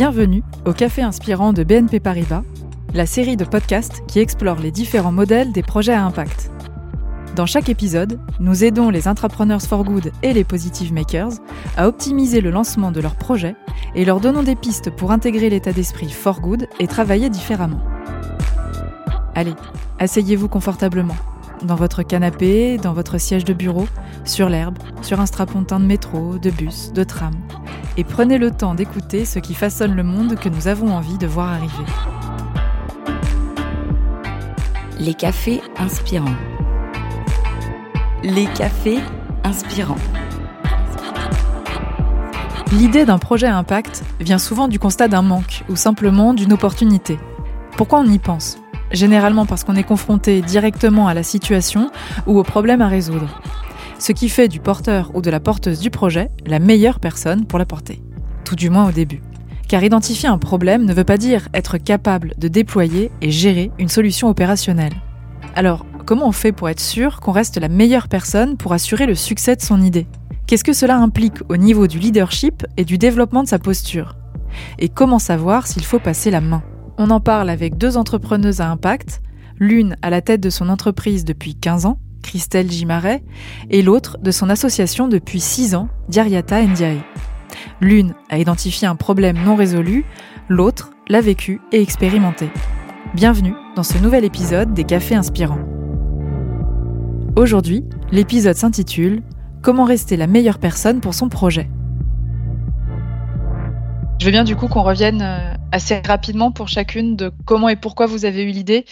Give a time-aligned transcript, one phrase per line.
[0.00, 2.42] Bienvenue au Café Inspirant de BNP Paribas,
[2.94, 6.50] la série de podcasts qui explore les différents modèles des projets à impact.
[7.36, 11.32] Dans chaque épisode, nous aidons les entrepreneurs for good et les positive makers
[11.76, 13.56] à optimiser le lancement de leurs projets
[13.94, 17.82] et leur donnons des pistes pour intégrer l'état d'esprit for good et travailler différemment.
[19.34, 19.54] Allez,
[19.98, 21.16] asseyez-vous confortablement,
[21.62, 23.86] dans votre canapé, dans votre siège de bureau,
[24.24, 27.34] sur l'herbe, sur un strapontin de métro, de bus, de tram,
[27.96, 31.26] et prenez le temps d'écouter ce qui façonne le monde que nous avons envie de
[31.26, 31.84] voir arriver.
[34.98, 36.36] Les cafés inspirants.
[38.22, 39.00] Les cafés
[39.44, 39.96] inspirants.
[42.72, 47.18] L'idée d'un projet à impact vient souvent du constat d'un manque ou simplement d'une opportunité.
[47.76, 48.58] Pourquoi on y pense?
[48.92, 51.90] Généralement parce qu'on est confronté directement à la situation
[52.26, 53.40] ou au problème à résoudre.
[53.98, 57.58] Ce qui fait du porteur ou de la porteuse du projet la meilleure personne pour
[57.58, 58.02] la porter.
[58.44, 59.20] Tout du moins au début.
[59.68, 63.88] Car identifier un problème ne veut pas dire être capable de déployer et gérer une
[63.88, 64.94] solution opérationnelle.
[65.54, 69.14] Alors, comment on fait pour être sûr qu'on reste la meilleure personne pour assurer le
[69.14, 70.08] succès de son idée?
[70.48, 74.16] Qu'est-ce que cela implique au niveau du leadership et du développement de sa posture?
[74.80, 76.62] Et comment savoir s'il faut passer la main?
[77.02, 79.22] On en parle avec deux entrepreneuses à impact,
[79.58, 83.22] l'une à la tête de son entreprise depuis 15 ans, Christelle Gimaret,
[83.70, 87.00] et l'autre de son association depuis 6 ans, Diariata Ndiaye.
[87.80, 90.04] L'une a identifié un problème non résolu,
[90.50, 92.50] l'autre l'a vécu et expérimenté.
[93.14, 95.64] Bienvenue dans ce nouvel épisode des Cafés Inspirants.
[97.34, 99.22] Aujourd'hui, l'épisode s'intitule
[99.62, 101.70] Comment rester la meilleure personne pour son projet?
[104.20, 107.76] Je veux bien du coup qu'on revienne euh, assez rapidement pour chacune de comment et
[107.76, 108.84] pourquoi vous avez eu l'idée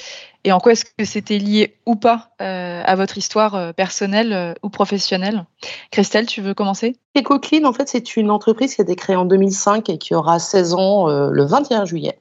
[0.45, 4.55] et en quoi est-ce que c'était lié ou pas euh, à votre histoire euh, personnelle
[4.63, 5.45] ou professionnelle.
[5.91, 6.97] Christelle, tu veux commencer?
[7.15, 10.39] EcoClean, en fait, c'est une entreprise qui a été créée en 2005 et qui aura
[10.39, 12.19] 16 ans le 21 juillet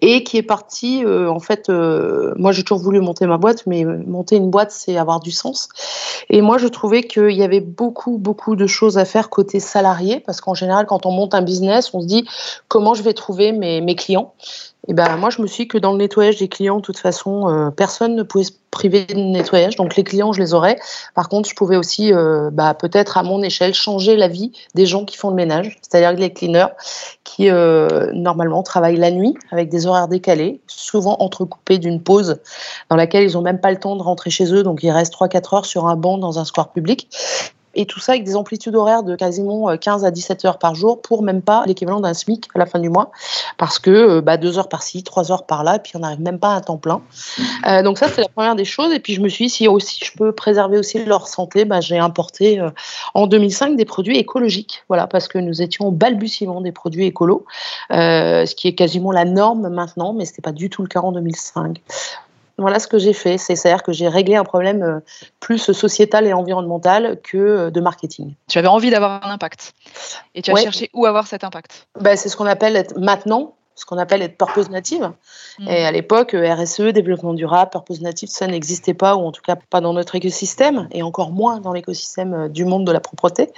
[0.00, 1.04] et qui est parti.
[1.04, 4.70] Euh, en fait, euh, moi j'ai toujours voulu monter ma boîte, mais monter une boîte
[4.70, 5.68] c'est avoir du sens.
[6.28, 10.20] Et moi je trouvais qu'il y avait beaucoup beaucoup de choses à faire côté salarié,
[10.20, 12.26] parce qu'en général quand on monte un business, on se dit
[12.68, 14.34] comment je vais trouver mes, mes clients?
[14.88, 16.98] Et ben moi je me suis dit que dans le nettoyage des clients, de toute
[16.98, 19.76] façon, euh, personne ne pouvait se priver de nettoyage.
[19.76, 20.78] Donc les clients, je les aurais.
[21.14, 24.86] Par contre, je pouvais aussi, euh, bah, peut-être à mon échelle, changer la vie des
[24.86, 26.68] gens qui font le ménage, c'est-à-dire les cleaners
[27.24, 32.38] qui euh, normalement travaillent la nuit avec des horaires décalés, souvent entrecoupés d'une pause
[32.88, 35.14] dans laquelle ils n'ont même pas le temps de rentrer chez eux, donc ils restent
[35.14, 37.08] 3-4 heures sur un banc dans un square public
[37.74, 40.74] et tout ça avec des amplitudes horaires de quasiment 15 euh, à 17 heures par
[40.74, 43.10] jour pour même pas l'équivalent d'un SMIC à la fin du mois
[43.58, 46.38] parce que euh, bah, deux heures par-ci, trois heures par-là, et puis on n'arrive même
[46.38, 47.02] pas à un temps plein.
[47.66, 48.92] Euh, donc ça c'est la première des choses.
[48.92, 51.80] Et puis je me suis dit si aussi je peux préserver aussi leur santé, bah,
[51.80, 52.60] j'ai importé
[53.14, 57.44] en 2005 des produits écologiques, voilà parce que nous étions au balbutiement des produits écolos,
[57.90, 61.12] ce qui est quasiment la norme maintenant, mais c'était pas du tout le cas en
[61.12, 61.80] 2005.
[62.60, 63.38] Voilà ce que j'ai fait.
[63.38, 65.00] C'est-à-dire que j'ai réglé un problème euh,
[65.40, 68.34] plus sociétal et environnemental que euh, de marketing.
[68.48, 69.72] Tu avais envie d'avoir un impact.
[70.34, 73.54] Et tu as cherché où avoir cet impact ben, C'est ce qu'on appelle être maintenant
[73.76, 75.10] ce qu'on appelle être purpose native.
[75.58, 75.68] Hmm.
[75.68, 79.56] Et à l'époque, RSE, développement durable, purpose native, ça n'existait pas, ou en tout cas
[79.56, 83.50] pas dans notre écosystème, et encore moins dans l'écosystème euh, du monde de la propreté.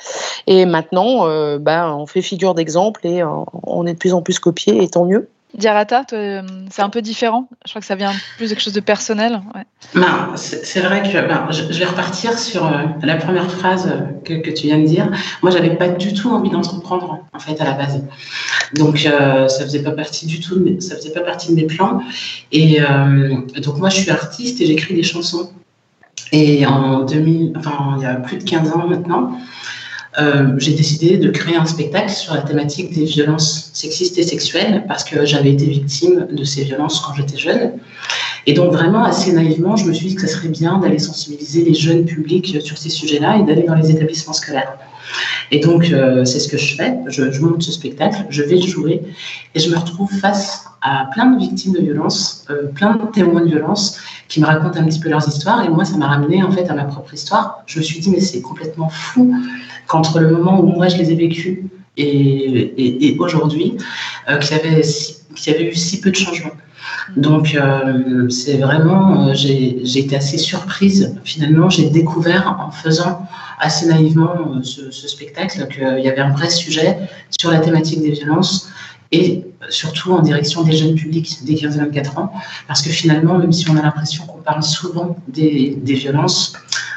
[0.47, 1.27] Et maintenant,
[1.59, 5.07] ben, on fait figure d'exemple et on est de plus en plus copié, et tant
[5.07, 5.29] mieux.
[5.55, 7.49] Diarata, c'est un peu différent.
[7.67, 9.43] Je crois que ça vient plus de quelque chose de personnel.
[9.95, 13.93] Ben, c'est vrai que ben, je, vais repartir sur euh, la première phrase
[14.25, 15.11] que, tu viens de dire.
[15.43, 18.03] Moi, j'avais pas du tout envie d'entreprendre en fait à la base.
[18.75, 20.59] Donc, euh, ça faisait pas partie du tout.
[20.81, 22.01] Ça faisait pas partie de mes plans.
[22.51, 25.51] Et euh, donc, moi, je suis artiste et j'écris des chansons.
[26.33, 29.39] Et en 2000, enfin, il y a plus de 15 ans maintenant,
[30.19, 34.85] euh, j'ai décidé de créer un spectacle sur la thématique des violences sexistes et sexuelles
[34.87, 37.73] parce que j'avais été victime de ces violences quand j'étais jeune.
[38.47, 41.65] Et donc vraiment, assez naïvement, je me suis dit que ça serait bien d'aller sensibiliser
[41.65, 44.77] les jeunes publics sur ces sujets-là et d'aller dans les établissements scolaires.
[45.53, 46.97] Et donc, euh, c'est ce que je fais.
[47.09, 49.03] Je, monte ce spectacle, je vais le jouer,
[49.55, 53.43] et je me retrouve face à plein de victimes de violences, euh, plein de témoins
[53.43, 55.63] de violences qui me racontent un petit peu leurs histoires.
[55.63, 57.63] Et moi, ça m'a ramené en fait à ma propre histoire.
[57.67, 59.35] Je me suis dit, mais c'est complètement fou
[59.87, 61.59] qu'entre le moment où moi je les ai vécus
[61.99, 63.77] et, aujourd'hui,
[64.31, 66.57] euh, qu'il y, avait eu si peu de changements.
[67.17, 71.15] Donc, euh, c'est vraiment, euh, j'ai été assez surprise.
[71.25, 73.27] Finalement, j'ai découvert en faisant
[73.59, 76.99] assez naïvement ce, ce spectacle qu'il y avait un vrai sujet
[77.31, 78.73] sur la thématique des violences
[79.13, 82.33] et surtout en direction des jeunes publics des 15-24 ans,
[82.67, 86.55] parce que finalement, même si on a l'impression qu'on parle souvent des, des, violences,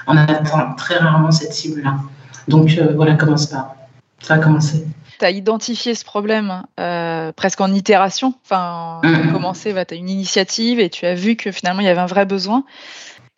[0.07, 1.97] on atteint très rarement cette cible-là.
[2.47, 3.75] Donc euh, voilà comment ça,
[4.21, 4.85] ça a commencé.
[5.19, 8.33] Tu as identifié ce problème euh, presque en itération.
[8.43, 11.85] Enfin, tu as commencé, tu as une initiative et tu as vu que finalement il
[11.85, 12.63] y avait un vrai besoin.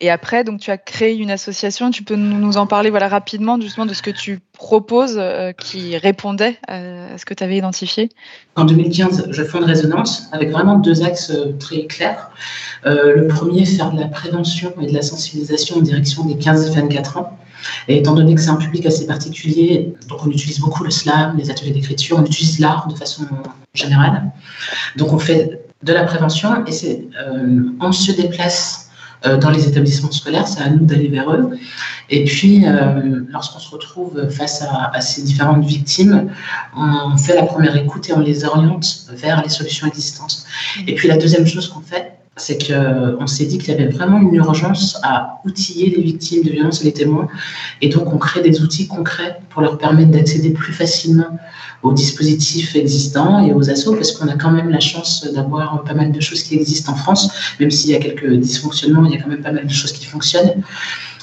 [0.00, 1.90] Et après, donc, tu as créé une association.
[1.90, 5.96] Tu peux nous en parler voilà, rapidement justement de ce que tu proposes euh, qui
[5.96, 8.08] répondait à ce que tu avais identifié
[8.54, 12.30] En 2015, je fonde Résonance avec vraiment deux axes euh, très clairs.
[12.86, 17.18] Euh, le premier, faire de la prévention et de la sensibilisation en direction des 15-24
[17.18, 17.38] ans.
[17.88, 21.36] Et étant donné que c'est un public assez particulier, donc on utilise beaucoup le slam,
[21.36, 23.24] les ateliers d'écriture, on utilise l'art de façon
[23.74, 24.30] générale.
[24.96, 27.06] Donc on fait de la prévention et c'est
[27.80, 28.88] on se déplace
[29.26, 31.50] euh, dans les établissements scolaires, c'est à nous d'aller vers eux.
[32.08, 36.30] Et puis, euh, lorsqu'on se retrouve face à, ces différentes victimes,
[36.76, 40.44] on fait la première écoute et on les oriente vers les solutions existantes.
[40.86, 44.20] Et puis, la deuxième chose qu'on fait, c'est qu'on s'est dit qu'il y avait vraiment
[44.20, 47.28] une urgence à outiller les victimes de violences et les témoins.
[47.80, 51.38] Et donc, on crée des outils concrets pour leur permettre d'accéder plus facilement
[51.82, 55.94] aux dispositifs existants et aux assos, parce qu'on a quand même la chance d'avoir pas
[55.94, 57.30] mal de choses qui existent en France,
[57.60, 59.92] même s'il y a quelques dysfonctionnements, il y a quand même pas mal de choses
[59.92, 60.62] qui fonctionnent.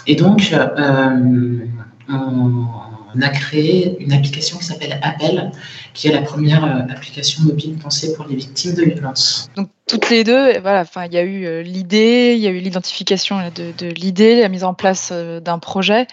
[0.07, 1.57] Et donc, euh,
[2.09, 2.67] on,
[3.21, 5.51] a créé une application qui s'appelle Appel,
[5.95, 9.49] qui est la première euh, application mobile pensée pour les victimes de violences.
[9.55, 12.49] Donc toutes les deux, voilà, enfin il y a eu euh, l'idée, il y a
[12.49, 16.05] eu l'identification de, l'idée, la mise en place euh, d'un projet.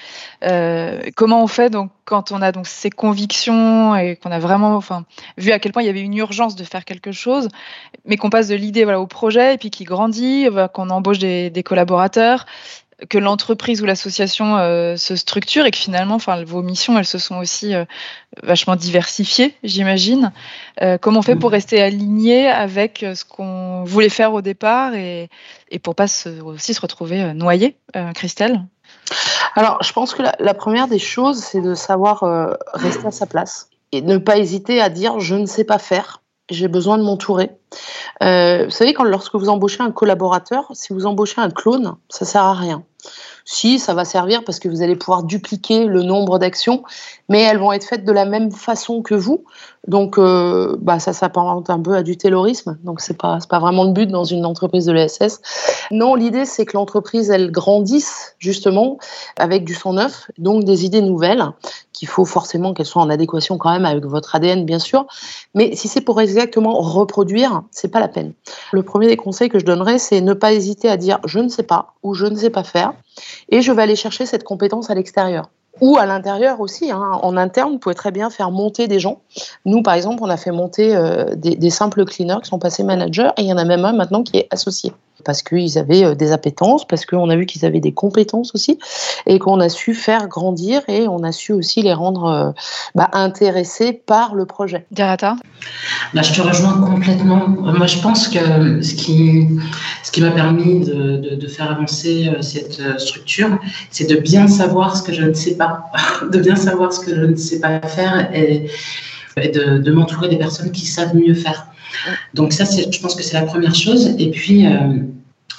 [1.17, 5.05] comment on fait donc quand on a donc ces convictions et qu'on a vraiment, enfin
[5.37, 7.49] vu à quel point il y avait une urgence de faire quelque chose,
[8.05, 11.63] mais qu'on passe de l'idée voilà au projet et puis qui grandit, qu'on embauche des
[11.65, 12.47] collaborateurs
[13.09, 17.19] que l'entreprise ou l'association euh, se structure et que finalement, enfin, vos missions, elles se
[17.19, 17.85] sont aussi euh,
[18.43, 20.33] vachement diversifiées, j'imagine.
[20.81, 25.29] Euh, comment on fait pour rester aligné avec ce qu'on voulait faire au départ et,
[25.71, 26.07] et pour pas
[26.45, 27.77] aussi se retrouver noyé,
[28.15, 28.65] Christelle?
[29.55, 32.25] Alors, je pense que la, première des choses, c'est de savoir
[32.73, 36.21] rester à sa place et ne pas hésiter à dire je ne sais pas faire
[36.51, 37.51] j'ai besoin de m'entourer.
[38.21, 42.43] vous savez, quand lorsque vous embauchez un collaborateur, si vous embauchez un clone, ça sert
[42.43, 42.85] à rien.
[43.45, 46.85] Si, ça va servir parce que vous allez pouvoir dupliquer le nombre d'actions,
[47.29, 49.45] mais elles vont être faites de la même façon que vous.
[49.89, 52.79] Donc, euh, bah, ça s'apparente un peu à du terrorisme.
[52.85, 55.41] Donc, c'est pas, pas vraiment le but dans une entreprise de l'ESS.
[55.91, 58.99] Non, l'idée, c'est que l'entreprise, elle grandisse justement
[59.37, 61.45] avec du sang neuf, donc des idées nouvelles,
[61.93, 65.07] qu'il faut forcément qu'elles soient en adéquation quand même avec votre ADN, bien sûr.
[65.55, 68.33] Mais si c'est pour exactement reproduire, c'est pas la peine.
[68.73, 71.49] Le premier des conseils que je donnerais, c'est ne pas hésiter à dire je ne
[71.49, 72.95] sais pas ou je ne sais pas faire
[73.51, 75.51] et je vais aller chercher cette compétence à l'extérieur.
[75.81, 77.19] Ou à l'intérieur aussi, hein.
[77.23, 79.23] en interne, vous pouvez très bien faire monter des gens.
[79.65, 82.85] Nous, par exemple, on a fait monter euh, des, des, simples cleaners qui sont passés
[82.85, 84.93] managers, et il y en a même un maintenant qui est associé
[85.25, 88.79] parce qu'ils avaient euh, des appétences, parce qu'on a vu qu'ils avaient des compétences aussi,
[89.27, 92.51] et qu'on a su faire grandir et on a su aussi les rendre euh,
[92.95, 94.87] bah, intéressés par le projet.
[94.91, 95.37] Dirata
[96.15, 97.49] bah, Je te rejoins complètement.
[97.49, 99.49] Moi, je pense que ce qui,
[100.03, 103.59] ce qui m'a permis de, de, faire avancer euh, cette structure,
[103.91, 105.87] c'est de bien savoir ce que je ne sais pas,
[106.31, 108.71] de bien savoir ce que je ne sais pas faire et,
[109.37, 111.67] de, de m'entourer des personnes qui savent mieux faire.
[112.35, 114.15] Donc ça, je pense que c'est la première chose.
[114.19, 114.71] Et puis, euh,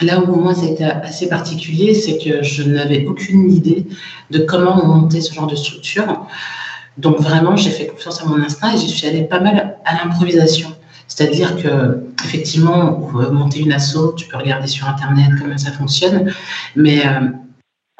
[0.01, 3.85] là où moi, c'était assez particulier, c'est que je n'avais aucune idée
[4.31, 6.25] de comment monter ce genre de structure.
[6.97, 9.95] Donc vraiment, j'ai fait confiance à mon instinct et j'y suis allée pas mal à
[9.95, 10.69] l'improvisation.
[11.07, 12.97] C'est-à-dire que effectivement,
[13.31, 16.31] monter une asso, tu peux regarder sur internet comment ça fonctionne,
[16.75, 17.27] mais euh,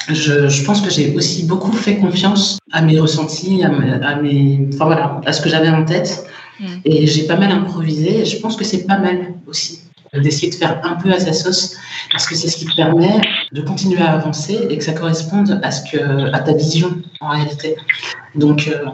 [0.10, 5.22] je, pense que j'ai aussi beaucoup fait confiance à mes ressentis, à mes, enfin voilà,
[5.26, 6.26] à ce que j'avais en tête.
[6.60, 6.66] Mm.
[6.86, 8.22] Et j'ai pas mal improvisé.
[8.22, 9.82] Et je pense que c'est pas mal aussi
[10.22, 11.76] d'essayer de faire un peu à sa sauce
[12.12, 13.20] parce que c'est ce qui te permet
[13.52, 17.30] de continuer à avancer et que ça corresponde à, ce que, à ta vision en
[17.30, 17.76] réalité.
[18.36, 18.86] Donc, euh,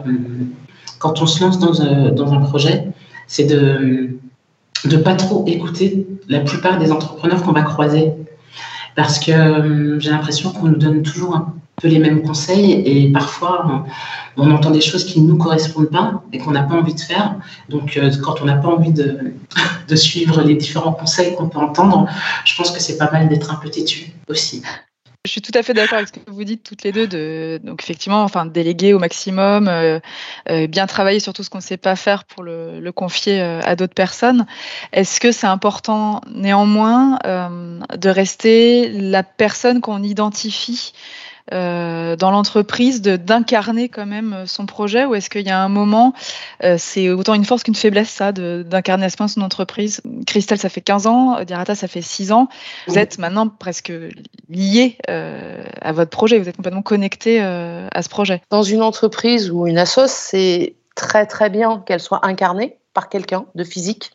[0.98, 2.86] quand on se lance dans un, euh, dans un projet,
[3.26, 4.18] c'est de
[4.86, 8.12] ne pas trop écouter la plupart des entrepreneurs qu'on va croiser
[8.96, 13.10] parce que euh, j'ai l'impression qu'on nous donne toujours un peu les mêmes conseils et
[13.12, 13.86] parfois
[14.36, 17.00] on, entend des choses qui ne nous correspondent pas et qu'on n'a pas envie de
[17.00, 17.36] faire.
[17.68, 19.34] Donc euh, quand on n'a pas envie de,
[19.88, 22.06] de, suivre les différents conseils qu'on peut entendre,
[22.44, 24.62] je pense que c'est pas mal d'être un peu têtu aussi.
[25.26, 27.06] Je suis tout à fait d'accord avec ce que vous dites toutes les deux.
[27.06, 30.00] De, donc effectivement, enfin déléguer au maximum, euh,
[30.48, 33.38] euh, bien travailler sur tout ce qu'on ne sait pas faire pour le, le confier
[33.40, 34.46] à d'autres personnes.
[34.92, 40.94] Est-ce que c'est important néanmoins de rester la personne qu'on identifie
[41.52, 46.12] euh, dans l'entreprise d'incarner quand même son projet ou est-ce qu'il y a un moment,
[46.64, 50.00] euh, c'est autant une force qu'une faiblesse ça, d'incarner à ce point son entreprise?
[50.26, 52.48] Christelle, ça fait 15 ans, Dirata, ça fait 6 ans.
[52.86, 53.92] Vous êtes maintenant presque
[54.48, 58.42] lié euh, à votre projet, vous êtes complètement connecté à ce projet.
[58.50, 63.46] Dans une entreprise ou une assoce, c'est très très bien qu'elle soit incarnée par quelqu'un
[63.54, 64.12] de physique.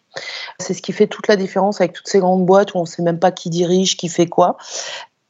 [0.59, 2.87] C'est ce qui fait toute la différence avec toutes ces grandes boîtes où on ne
[2.87, 4.57] sait même pas qui dirige, qui fait quoi.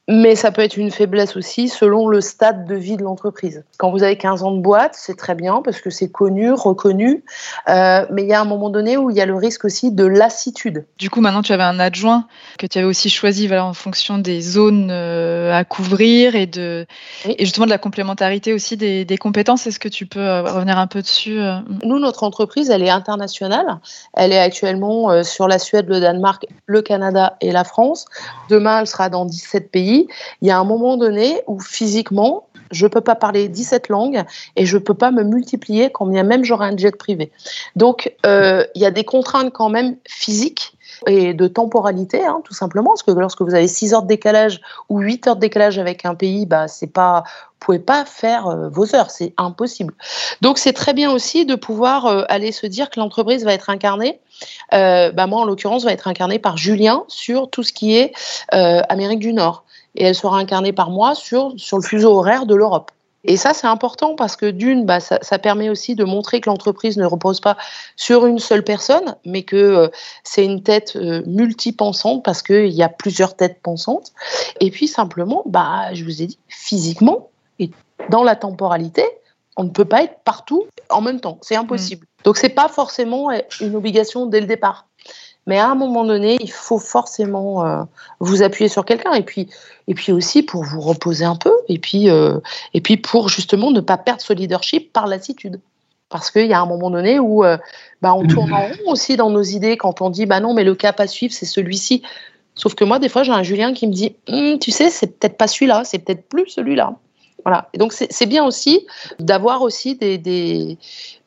[0.08, 3.64] Mais ça peut être une faiblesse aussi selon le stade de vie de l'entreprise.
[3.76, 7.24] Quand vous avez 15 ans de boîte, c'est très bien parce que c'est connu, reconnu.
[7.68, 9.90] Euh, mais il y a un moment donné où il y a le risque aussi
[9.90, 10.84] de lassitude.
[10.98, 14.18] Du coup, maintenant, tu avais un adjoint que tu avais aussi choisi voilà, en fonction
[14.18, 16.86] des zones euh, à couvrir et, de,
[17.24, 19.66] et justement de la complémentarité aussi des, des compétences.
[19.66, 21.40] Est-ce que tu peux euh, revenir un peu dessus
[21.82, 23.80] Nous, notre entreprise, elle est internationale.
[24.14, 28.04] Elle est actuellement sur la Suède, le Danemark, le Canada et la France.
[28.50, 29.95] Demain, elle sera dans 17 pays
[30.42, 34.24] il y a un moment donné où physiquement, je ne peux pas parler 17 langues
[34.56, 37.30] et je ne peux pas me multiplier quand bien même j'aurai un jet privé.
[37.74, 40.72] Donc, euh, il y a des contraintes quand même physiques
[41.06, 44.60] et de temporalité, hein, tout simplement, parce que lorsque vous avez 6 heures de décalage
[44.88, 47.22] ou 8 heures de décalage avec un pays, bah, c'est pas,
[47.60, 49.92] pouvez pas faire euh, vos heures, c'est impossible.
[50.40, 53.68] Donc c'est très bien aussi de pouvoir euh, aller se dire que l'entreprise va être
[53.68, 54.20] incarnée,
[54.72, 58.12] bah, moi en l'occurrence va être incarnée par Julien sur tout ce qui est
[58.50, 59.65] Amérique du Nord
[59.96, 62.90] et elle sera incarnée par moi sur, sur le fuseau horaire de l'Europe.
[63.28, 66.96] Et ça, c'est important parce que d'une, bah, ça, permet aussi de montrer que l'entreprise
[66.96, 67.56] ne repose pas
[67.96, 69.88] sur une seule personne, mais que euh,
[70.22, 74.12] c'est une tête euh, multipensante parce qu'il y a plusieurs têtes pensantes.
[74.60, 77.70] Et puis simplement, bah, je vous ai dit, physiquement et
[78.10, 79.04] dans la temporalité,
[79.56, 81.38] on ne peut pas être partout en même temps.
[81.40, 82.02] C'est impossible.
[82.02, 82.22] Donc, mmh.
[82.26, 84.86] Donc, c'est pas forcément une obligation dès le départ.
[85.46, 87.82] Mais à un moment donné, il faut forcément euh,
[88.18, 89.12] vous appuyer sur quelqu'un.
[89.12, 89.48] Et puis,
[89.86, 91.52] et puis aussi pour vous reposer un peu.
[91.68, 92.38] Et puis, euh,
[92.74, 95.60] et puis pour justement ne pas perdre ce leadership par lassitude.
[96.08, 97.58] Parce qu'il y a un moment donné où euh,
[98.02, 100.64] bah, on tourne en rond aussi dans nos idées quand on dit bah non, mais
[100.64, 102.02] le cap à suivre, c'est celui-ci.
[102.54, 105.18] Sauf que moi, des fois, j'ai un Julien qui me dit hum, tu sais, c'est
[105.18, 106.94] peut-être pas celui-là, c'est peut-être plus celui-là.
[107.46, 107.68] Voilà.
[107.72, 108.88] Et donc, c'est bien aussi
[109.20, 110.78] d'avoir aussi des, des,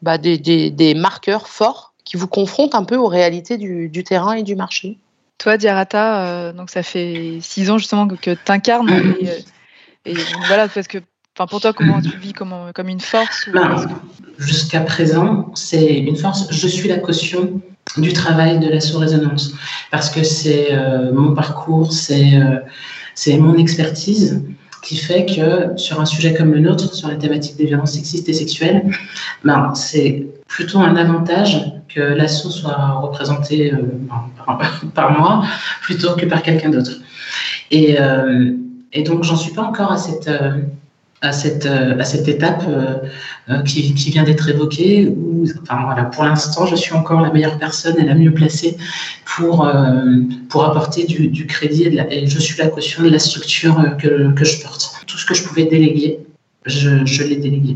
[0.02, 4.56] bah, des, marqueurs forts qui vous confronte un peu aux réalités du, terrain et du
[4.56, 4.98] marché.
[5.38, 8.90] Toi, Diarata, euh, donc ça fait six ans justement que, tu incarnes.
[8.90, 9.38] Euh,
[10.06, 10.16] et,
[10.48, 10.98] voilà, parce que
[11.36, 13.88] pour toi, comment tu vis comme, comme une force ben,
[14.40, 16.52] Jusqu'à présent, c'est une force.
[16.52, 17.62] Je suis la caution
[17.98, 19.54] du travail de la sous-résonance
[19.92, 22.40] parce que c'est euh, mon parcours, c'est
[23.14, 24.42] c'est mon expertise
[24.82, 28.30] qui fait que sur un sujet comme le nôtre, sur la thématique des violences sexistes
[28.30, 28.90] et sexuelles,
[29.44, 33.78] ben, c'est plutôt un avantage que l'assaut soit représenté euh,
[34.94, 35.44] par, moi
[35.82, 36.92] plutôt que par quelqu'un d'autre.
[37.72, 38.52] Et, euh,
[38.94, 40.62] et, donc, j'en suis pas encore à cette, euh,
[41.22, 42.64] à cette, à cette étape
[43.66, 47.60] qui, qui, vient d'être évoquée, où, enfin, voilà, pour l'instant, je suis encore la meilleure
[47.60, 48.78] personne et la mieux placée
[49.26, 49.70] pour,
[50.48, 54.46] pour apporter du, crédit et, et, je suis la caution de la structure que, que
[54.46, 54.92] je porte.
[55.08, 56.20] Tout ce que je pouvais déléguer,
[56.66, 57.76] je, je l'ai délégué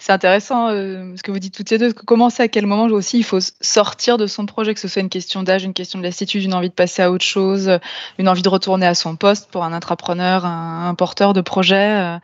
[0.00, 1.92] c'est intéressant euh, ce que vous dites toutes les deux.
[1.92, 5.02] Comment c'est à quel moment aussi il faut sortir de son projet, que ce soit
[5.02, 7.78] une question d'âge, une question de lassitude, une envie de passer à autre chose,
[8.18, 11.76] une envie de retourner à son poste pour un intrapreneur, un, porteur de projet.
[11.76, 12.18] Euh.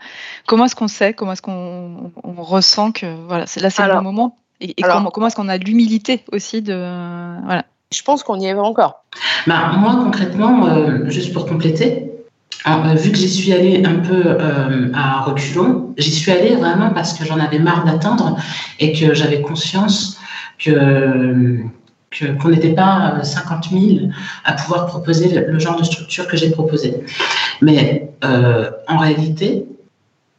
[0.47, 4.39] comment est-ce qu'on sait Comment est-ce qu'on ressent que voilà, c'est là c'est le moment
[4.61, 6.75] Et, comment, comment est-ce qu'on a l'humilité aussi de
[7.45, 7.67] voilà.
[7.93, 9.05] Je pense qu'on y est encore.
[9.47, 12.16] Bah, moi concrètement, euh, juste pour compléter,
[12.67, 16.91] euh, vu que j'y suis allée un peu euh, à reculons, j'y suis allée vraiment
[16.91, 18.37] parce que j'en avais marre d'attendre
[18.81, 20.19] et que j'avais conscience
[20.59, 21.61] que
[22.41, 24.09] qu'on n'était pas 50 000
[24.45, 26.95] à pouvoir proposer le, genre de structure que j'ai proposé.
[27.61, 29.67] Mais euh, en réalité,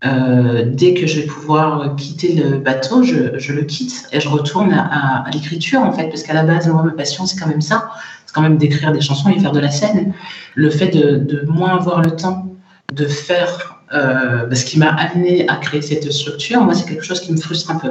[0.01, 4.73] dès que je vais pouvoir quitter le bateau, je, je le quitte et je retourne
[4.73, 7.61] à, à l'écriture en fait, parce qu'à la base, moi, ma passion, c'est quand même
[7.61, 7.89] ça
[8.37, 10.13] quand même d'écrire des chansons et faire de la scène.
[10.53, 12.45] Le fait de, moins avoir le temps
[12.93, 17.19] de faire euh, ce qui m'a amené à créer cette structure, moi, c'est quelque chose
[17.19, 17.89] qui me frustre un peu.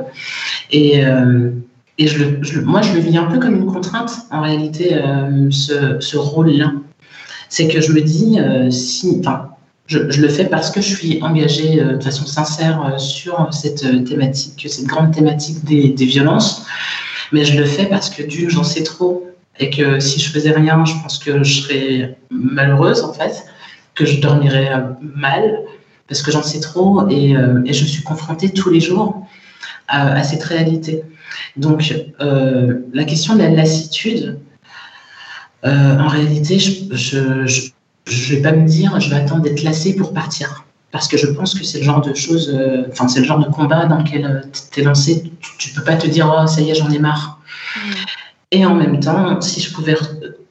[0.71, 1.51] Et, euh,
[1.99, 2.07] et
[2.65, 6.73] moi, je le vis un peu comme une contrainte, en réalité, euh, ce, rôle-là.
[7.49, 8.39] C'est que je me dis,
[8.71, 9.21] si,
[9.87, 14.87] je, le fais parce que je suis engagée de façon sincère sur cette thématique, cette
[14.87, 16.67] grande thématique des, des violences.
[17.33, 19.26] Mais je le fais parce que d'une, j'en sais trop
[19.59, 23.45] et que si je faisais rien, je pense que je serais malheureuse en fait,
[23.95, 24.71] que je dormirais
[25.01, 25.61] mal
[26.09, 29.27] parce que j'en sais trop et, euh, je suis confrontée tous les jours
[29.89, 31.03] à, cette réalité.
[31.57, 34.39] Donc euh, la question de la lassitude,
[35.65, 40.13] euh, en réalité, je ne vais pas me dire je vais attendre d'être lassée pour
[40.13, 40.65] partir.
[40.93, 42.57] Parce que je pense que c'est le genre de choses,
[42.89, 45.31] enfin, c'est le genre de combat dans lequel tu es lancé.
[45.59, 47.41] Tu ne peux pas te dire, oh, ça y est, j'en ai marre.
[47.77, 47.91] Mmh.
[48.53, 49.97] Et en même temps, si je pouvais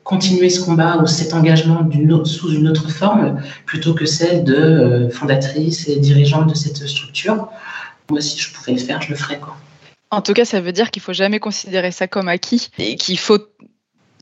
[0.03, 1.89] continuer ce combat ou cet engagement
[2.25, 7.49] sous une autre forme, plutôt que celle de euh, fondatrice et dirigeante de cette structure,
[8.09, 9.39] moi, si je pouvais le faire, je le ferais.
[9.39, 9.55] Quoi.
[10.11, 13.17] En tout cas, ça veut dire qu'il faut jamais considérer ça comme acquis et qu'il
[13.17, 13.39] faut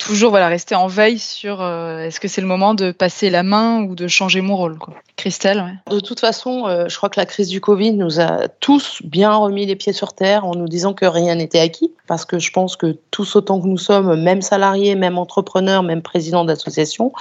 [0.05, 3.43] toujours voilà, rester en veille sur euh, est-ce que c'est le moment de passer la
[3.43, 4.77] main ou de changer mon rôle.
[5.15, 9.01] Christelle De toute façon, euh, je crois que la crise du Covid nous a tous
[9.03, 11.93] bien remis les pieds sur terre en nous disant que rien n'était acquis.
[12.07, 16.01] Parce que je pense que tous autant que nous sommes, même salariés, même entrepreneurs, même
[16.01, 17.13] présidents d'associations,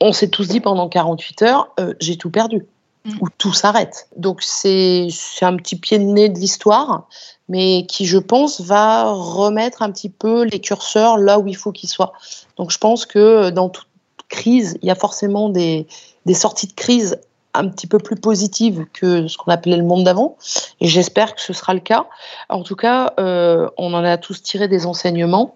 [0.00, 2.66] on s'est tous dit pendant 48 heures, euh, j'ai tout perdu.
[3.06, 3.18] Mm.
[3.20, 4.08] Ou tout s'arrête.
[4.16, 5.08] Donc c'est
[5.40, 7.08] un petit pied de nez de l'histoire
[7.48, 11.72] mais qui, je pense, va remettre un petit peu les curseurs là où il faut
[11.72, 12.12] qu'ils soient.
[12.56, 13.86] Donc, je pense que dans toute
[14.28, 15.86] crise, il y a forcément des,
[16.24, 17.20] des sorties de crise
[17.56, 20.36] un petit peu plus positive que ce qu'on appelait le monde d'avant.
[20.80, 22.06] Et j'espère que ce sera le cas.
[22.48, 25.54] En tout cas, euh, on en a tous tiré des enseignements.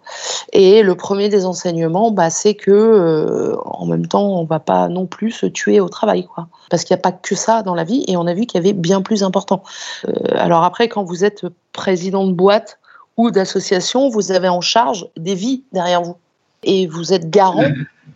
[0.52, 4.88] Et le premier des enseignements, bah, c'est que euh, en même temps, on va pas
[4.88, 6.48] non plus se tuer au travail, quoi.
[6.70, 8.04] Parce qu'il n'y a pas que ça dans la vie.
[8.08, 9.62] Et on a vu qu'il y avait bien plus important.
[10.08, 12.78] Euh, alors après, quand vous êtes président de boîte
[13.16, 16.16] ou d'association, vous avez en charge des vies derrière vous.
[16.62, 17.64] Et vous êtes garant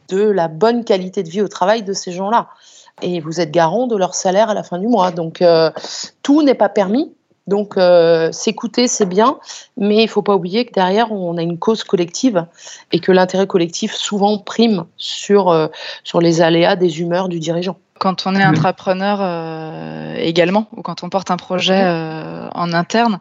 [0.08, 2.48] de la bonne qualité de vie au travail de ces gens-là
[3.02, 5.10] et vous êtes garant de leur salaire à la fin du mois.
[5.10, 5.70] Donc euh,
[6.22, 7.12] tout n'est pas permis.
[7.46, 9.38] Donc euh, s'écouter, c'est bien,
[9.76, 12.46] mais il ne faut pas oublier que derrière, on a une cause collective
[12.90, 15.66] et que l'intérêt collectif souvent prime sur, euh,
[16.04, 17.76] sur les aléas des humeurs du dirigeant.
[18.00, 23.18] Quand on est entrepreneur également, ou quand on porte un projet en interne,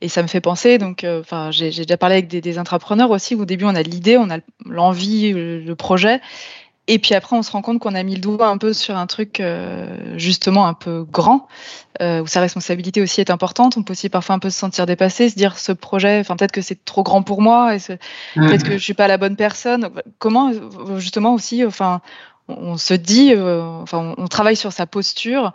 [0.00, 3.34] et ça me fait penser, donc, enfin, j'ai déjà parlé avec des, des, entrepreneurs aussi,
[3.34, 6.20] où au début on a l'idée, on a l'envie, le projet,
[6.92, 8.98] et puis après, on se rend compte qu'on a mis le doigt un peu sur
[8.98, 11.48] un truc euh, justement un peu grand,
[12.02, 13.78] euh, où sa responsabilité aussi est importante.
[13.78, 16.52] On peut aussi parfois un peu se sentir dépassé, se dire ce projet, enfin peut-être
[16.52, 17.78] que c'est trop grand pour moi, et
[18.34, 19.88] peut-être que je suis pas la bonne personne.
[20.18, 20.52] Comment
[20.98, 22.02] justement aussi, enfin,
[22.46, 25.54] on, se dit, euh, enfin, on, travaille sur sa posture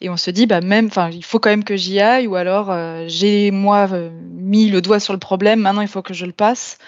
[0.00, 2.36] et on se dit, bah même, enfin, il faut quand même que j'y aille, ou
[2.36, 2.74] alors
[3.08, 3.88] j'ai moi
[4.32, 6.78] mis le doigt sur le problème, maintenant il faut que je le passe.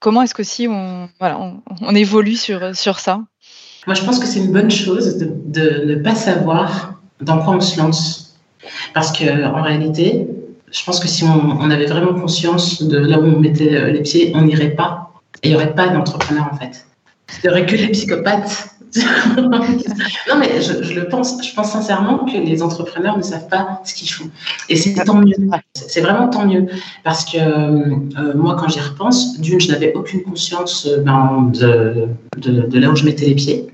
[0.00, 1.38] Comment est-ce que si on, voilà,
[1.80, 3.20] on, évolue sur, sur ça?
[3.86, 7.60] Moi, je pense que c'est une bonne chose de, ne pas savoir dans quoi on
[7.60, 8.36] se lance.
[8.94, 10.28] Parce qu'en réalité,
[10.70, 13.90] je pense que si on, on, avait vraiment conscience de là où on mettait euh,
[13.90, 15.12] les pieds, on n'irait pas.
[15.42, 16.86] Et il n'y aurait pas d'entrepreneur, en fait.
[17.42, 18.67] Il n'y aurait que des psychopathes
[19.36, 21.36] non, mais je, le pense.
[21.46, 24.30] Je pense sincèrement que les entrepreneurs ne savent pas ce qu'ils font.
[24.68, 25.34] Et c'est tant mieux.
[25.74, 26.66] C'est vraiment tant mieux.
[27.04, 32.08] Parce que euh, moi, quand j'y repense, d'une, je n'avais aucune conscience euh, ben, de,
[32.38, 33.66] de, là où je mettais les pieds.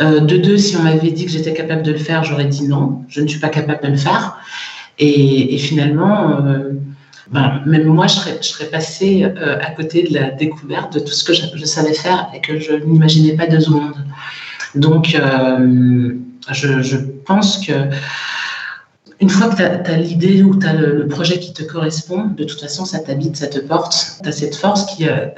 [0.00, 2.66] Euh, de deux, si on m'avait dit que j'étais capable de le faire, j'aurais dit
[2.66, 4.38] non, je ne suis pas capable de le faire.
[4.98, 6.38] Et, finalement,
[7.32, 11.24] même moi, je serais, je passée euh, à côté de la découverte de tout ce
[11.24, 13.94] que je, savais faire et que je n'imaginais pas deux secondes.
[14.74, 16.14] Donc, euh,
[16.50, 17.72] je, pense que
[19.20, 22.44] une fois que tu as, l'idée ou tu as le, projet qui te correspond, de
[22.44, 24.18] toute façon, ça t'habite, ça te porte.
[24.22, 25.28] Tu as cette force qui euh,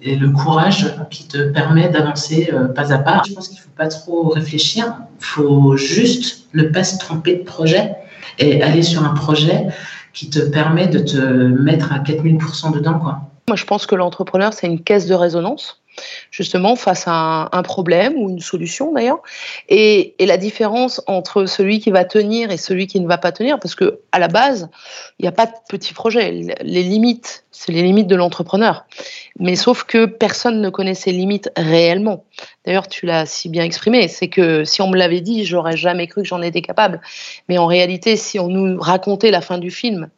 [0.00, 3.22] et le courage qui te permet d'avancer pas à pas.
[3.26, 4.94] Je pense qu'il ne faut pas trop réfléchir.
[5.20, 7.94] Il faut juste ne pas se tromper de projet
[8.38, 9.66] et aller sur un projet
[10.12, 12.98] qui te permet de te mettre à 4000% dedans.
[12.98, 13.20] Quoi.
[13.48, 15.81] Moi, je pense que l'entrepreneur, c'est une caisse de résonance
[16.30, 19.22] justement face à un, problème ou une solution d'ailleurs.
[19.68, 23.58] Et, la différence entre celui qui va tenir et celui qui ne va pas tenir,
[23.58, 24.70] parce que à la base,
[25.18, 26.56] il n'y a pas de petit projet.
[26.62, 28.86] Les limites, c'est les limites de l'entrepreneur.
[29.38, 32.24] Mais sauf que personne ne connaît ses limites réellement.
[32.64, 36.06] D'ailleurs, tu l'as si bien exprimé, c'est que si on me l'avait dit, j'aurais jamais
[36.06, 37.00] cru que j'en étais capable.
[37.48, 40.08] Mais en réalité, si on nous racontait la fin du film,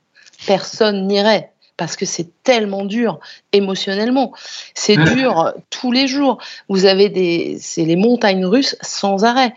[0.46, 3.20] personne n'irait parce que c'est tellement dur
[3.52, 4.32] émotionnellement.
[4.74, 6.38] C'est dur tous les jours.
[6.68, 9.54] Vous avez des, c'est les montagnes russes sans arrêt.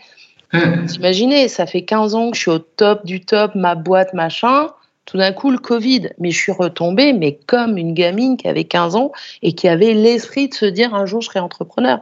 [0.52, 4.68] Imaginez, ça fait 15 ans que je suis au top du top, ma boîte, machin.
[5.04, 6.10] Tout d'un coup, le Covid.
[6.18, 9.94] Mais je suis retombée, mais comme une gamine qui avait 15 ans et qui avait
[9.94, 12.00] l'esprit de se dire un jour je serai entrepreneur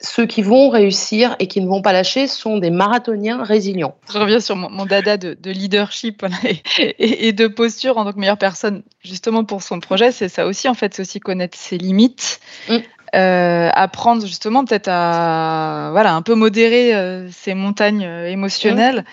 [0.00, 3.96] ceux qui vont réussir et qui ne vont pas lâcher sont des marathoniens résilients.
[4.12, 6.24] Je reviens sur mon, dada de, leadership
[6.78, 10.12] et, de posture en tant que meilleure personne, justement pour son projet.
[10.12, 12.40] C'est ça aussi, en fait, c'est aussi connaître ses limites.
[12.68, 12.76] Mm.
[13.14, 19.04] Euh, apprendre justement peut-être à voilà un peu modérer euh, ses montagnes euh, émotionnelles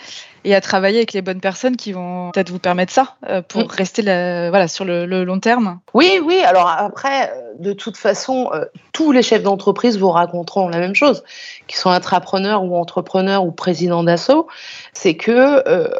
[0.45, 3.61] et à travailler avec les bonnes personnes qui vont peut-être vous permettre ça euh, pour
[3.61, 3.67] mm.
[3.69, 6.39] rester voilà, sur le, long terme Oui, oui.
[6.43, 10.95] Alors après, euh, de toute façon, euh, tous les chefs d'entreprise vous raconteront la même
[10.95, 11.23] chose,
[11.67, 14.47] qu'ils soient intrapreneurs ou entrepreneurs ou présidents d'assaut,
[14.93, 15.91] c'est que,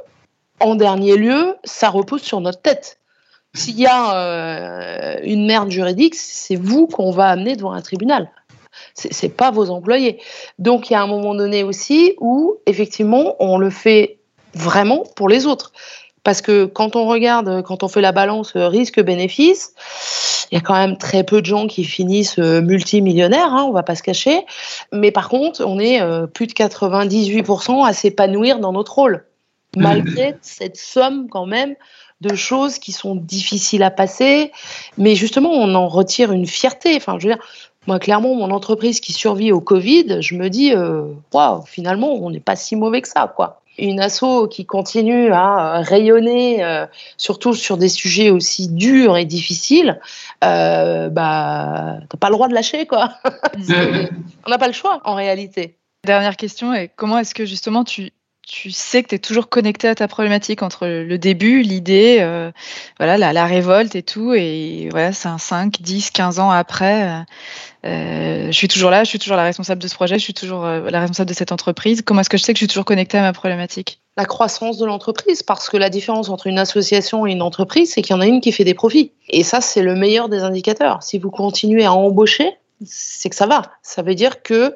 [0.59, 2.99] en dernier lieu, ça repose sur notre tête.
[3.53, 8.29] S'il y a une merde juridique, c'est vous qu'on va amener devant un tribunal
[8.95, 10.19] c'est pas vos employés.
[10.59, 14.19] Donc il y a un moment donné aussi où effectivement on le fait
[14.53, 15.71] vraiment pour les autres.
[16.23, 19.73] Parce que quand on regarde, quand on fait la balance risque-bénéfice,
[20.51, 23.83] il y a quand même très peu de gens qui finissent multimillionnaires, hein, on va
[23.83, 24.45] pas se cacher.
[24.93, 29.25] Mais par contre, on est plus de 98% à s'épanouir dans notre rôle,
[29.75, 31.75] malgré cette somme quand même
[32.23, 34.51] de choses qui sont difficiles à passer,
[34.97, 36.95] mais justement, on en retire une fierté.
[36.95, 37.43] Enfin, je veux dire,
[37.85, 41.05] moi, clairement, mon entreprise qui survit au Covid, je me dis, euh,
[41.65, 43.61] finalement, on n'est pas si mauvais que ça, quoi.
[43.77, 46.85] Une asso qui continue à rayonner, euh,
[47.17, 49.99] surtout sur des sujets aussi durs et difficiles,
[50.43, 53.13] euh, bah, t'as pas le droit de lâcher, quoi.
[54.45, 55.77] on n'a pas le choix, en réalité.
[56.05, 58.11] Dernière question, et comment est-ce que justement tu,
[58.47, 62.51] tu sais que tu es toujours connecté à ta problématique entre le début, l'idée, euh,
[62.99, 67.19] voilà, la, révolte et tout, et voilà, c'est un 5, 10, 15 ans après, euh,
[67.85, 70.33] euh, je suis toujours là, je suis toujours la responsable de ce projet, je suis
[70.33, 72.01] toujours la responsable de cette entreprise.
[72.01, 73.99] Comment est-ce que je sais que je suis toujours connectée à ma problématique?
[74.17, 78.01] La croissance de l'entreprise, parce que la différence entre une association et une entreprise, c'est
[78.01, 79.11] qu'il y en a une qui fait des profits.
[79.29, 81.01] Et ça, c'est le meilleur des indicateurs.
[81.01, 82.51] Si vous continuez à embaucher,
[82.85, 83.63] c'est que ça va.
[83.81, 84.73] Ça veut dire que euh,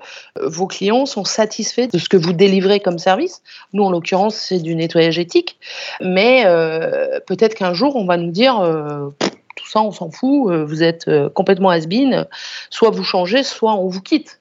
[0.48, 3.42] vos clients sont satisfaits de ce que vous délivrez comme service.
[3.74, 5.58] Nous, en l'occurrence, c'est du nettoyage éthique.
[6.02, 9.10] Mais euh, peut-être qu'un jour, on va nous dire euh,
[9.56, 12.28] tout ça, on s'en fout, vous êtes complètement has-been,
[12.70, 14.40] soit vous changez, soit on vous quitte.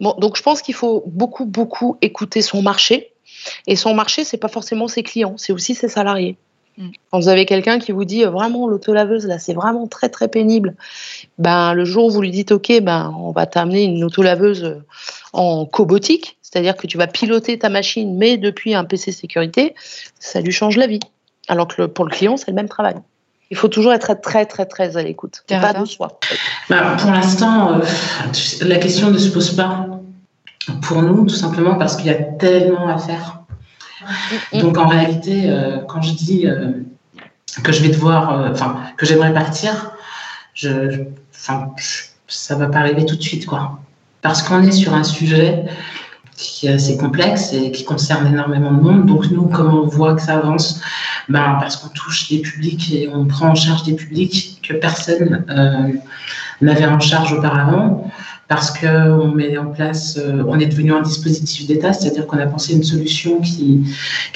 [0.00, 3.12] Bon, donc je pense qu'il faut beaucoup, beaucoup écouter son marché.
[3.66, 6.36] Et son marché, c'est pas forcément ses clients, c'est aussi ses salariés.
[6.78, 6.88] Mm.
[7.10, 10.28] Quand vous avez quelqu'un qui vous dit euh, vraiment l'autolaveuse là c'est vraiment très très
[10.28, 10.74] pénible,
[11.38, 14.84] ben le jour où vous lui dites ok ben on va t'amener une autolaveuse euh,
[15.32, 19.74] en cobotique, c'est-à-dire que tu vas piloter ta machine mais depuis un PC sécurité,
[20.18, 21.00] ça lui change la vie.
[21.48, 22.94] Alors que pour le client c'est le même travail.
[23.50, 26.18] Il faut toujours être très très très à l'écoute, pas de soi.
[26.70, 27.84] Bah, pour l'instant, euh,
[28.62, 29.86] la question ne se pose pas
[30.80, 33.41] pour nous tout simplement parce qu'il y a tellement à faire.
[34.52, 36.72] Donc en réalité, euh, quand je dis euh,
[37.62, 39.92] que je vais devoir, euh, enfin que j'aimerais partir,
[40.54, 41.70] je, enfin,
[42.28, 43.78] ça va pas arriver tout de suite, quoi.
[44.20, 45.64] Parce qu'on est sur un sujet
[46.36, 49.06] qui est assez complexe et qui concerne énormément de monde.
[49.06, 50.80] Donc nous, comment on voit que ça avance?
[51.28, 55.44] Ben, Parce qu'on touche des publics et on prend en charge des publics que personne
[56.60, 58.10] n'avait en charge auparavant
[58.48, 62.46] parce qu'on met en place, euh, on est devenu un dispositif d'État, c'est-à-dire qu'on a
[62.46, 63.84] pensé une solution qui,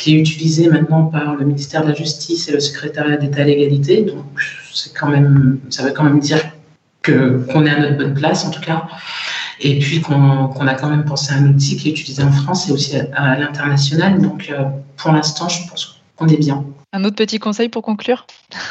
[0.06, 4.02] est utilisée maintenant par le ministère de la Justice et le secrétariat d'État à l'égalité.
[4.02, 4.24] Donc,
[4.72, 6.40] c'est quand même, ça veut quand même dire
[7.02, 8.86] que, qu'on est à notre bonne place, en tout cas.
[9.60, 12.68] Et puis qu'on, a quand même pensé à un outil qui est utilisé en France
[12.68, 14.20] et aussi à, l'international.
[14.20, 14.64] Donc, euh,
[14.96, 16.64] pour l'instant, je pense qu'on est bien.
[16.92, 18.26] Un autre petit conseil pour conclure?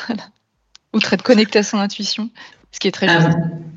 [0.93, 2.29] Outre être connecté à son intuition,
[2.75, 3.29] ce qui est très ah,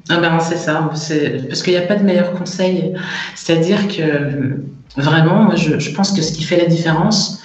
[0.08, 2.94] ah ben c'est ça, parce qu'il n'y a pas de meilleur conseil.
[3.36, 4.60] C'est-à-dire que
[4.96, 7.40] vraiment, moi, je, pense que ce qui fait la différence,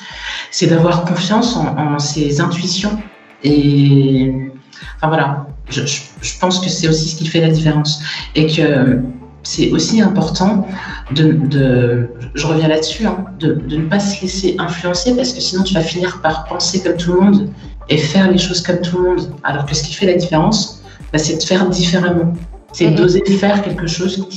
[0.50, 2.98] c'est d'avoir confiance en, ses intuitions.
[3.44, 4.32] Et
[4.96, 5.84] enfin voilà, je,
[6.39, 8.02] pense que c'est aussi ce qui fait la différence.
[8.34, 9.02] Et que
[9.44, 10.68] c'est aussi important
[11.12, 15.62] de, je reviens là-dessus, hein, de, de, ne pas se laisser influencer parce que sinon
[15.62, 17.50] tu vas finir par penser comme tout le monde
[17.89, 19.36] et faire les choses comme tout le monde.
[19.44, 20.83] Alors que ce qui fait la différence,
[21.13, 22.34] bah, c'est de faire différemment.
[22.73, 22.95] C'est mhm.
[22.95, 24.28] d'oser faire quelque chose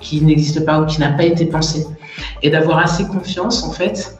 [0.00, 1.86] qui, n'existe pas ou qui n'a pas été pensé.
[2.42, 4.16] Et d'avoir assez confiance, en fait,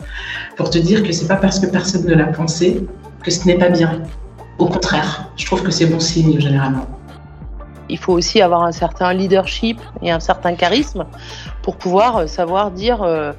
[0.57, 2.87] pour te dire que c'est pas parce que personne ne l'a pensé
[3.23, 4.03] que ce n'est pas bien.
[4.59, 6.87] Au contraire, je trouve que c'est bon signe généralement.
[7.89, 11.05] Il faut aussi avoir un certain leadership et un certain charisme
[11.63, 13.33] pour pouvoir euh, savoir dire euh,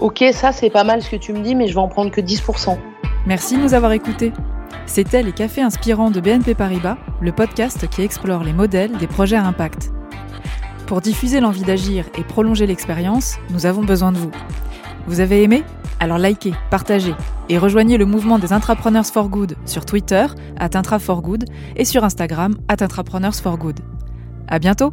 [0.00, 2.10] Ok, ça c'est pas mal ce que tu me dis, mais je vais en prendre
[2.10, 2.76] que 10%.
[3.26, 4.32] Merci de nous avoir écoutés.
[4.86, 9.36] C'était Les Cafés Inspirants de BNP Paribas, le podcast qui explore les modèles des projets
[9.36, 9.90] à impact.
[10.86, 14.30] Pour diffuser l'envie d'agir et prolonger l'expérience, nous avons besoin de vous.
[15.06, 15.64] Vous avez aimé?
[16.00, 17.14] Alors likez, partagez
[17.48, 20.26] et rejoignez le mouvement des Intrapreneurs for Good sur Twitter,
[20.58, 21.44] at Intra for Good,
[21.76, 23.80] et sur Instagram, at Intrapreneurs for Good.
[24.48, 24.92] À bientôt